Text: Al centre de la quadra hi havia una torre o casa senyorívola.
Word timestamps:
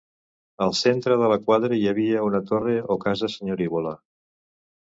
Al 0.65 0.71
centre 0.79 1.17
de 1.23 1.27
la 1.33 1.37
quadra 1.49 1.77
hi 1.81 1.85
havia 1.93 2.25
una 2.29 2.41
torre 2.53 2.75
o 2.95 2.99
casa 3.07 3.33
senyorívola. 3.37 3.95